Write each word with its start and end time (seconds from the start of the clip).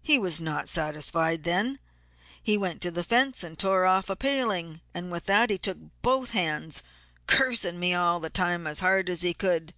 He 0.00 0.18
was 0.18 0.40
not 0.40 0.70
satisfied 0.70 1.44
then; 1.44 1.80
he 2.42 2.54
next 2.56 2.60
went 2.62 2.80
to 2.80 2.90
the 2.90 3.04
fence 3.04 3.44
and 3.44 3.58
tore 3.58 3.84
off 3.84 4.08
a 4.08 4.16
paling, 4.16 4.80
and 4.94 5.12
with 5.12 5.26
that 5.26 5.50
he 5.50 5.58
took 5.58 5.76
both 6.00 6.30
hands, 6.30 6.82
'cursing' 7.26 7.78
me 7.78 7.92
all 7.92 8.20
the 8.20 8.30
time 8.30 8.66
as 8.66 8.80
hard 8.80 9.10
as 9.10 9.20
he 9.20 9.34
could. 9.34 9.74